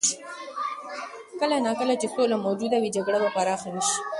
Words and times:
کله 1.39 1.57
نا 1.65 1.71
کله 1.79 1.93
چې 2.01 2.07
سوله 2.15 2.35
موجوده 2.45 2.77
وي، 2.79 2.89
جګړه 2.97 3.17
به 3.23 3.29
پراخه 3.35 3.69
نه 3.75 3.81
شي. 3.87 3.99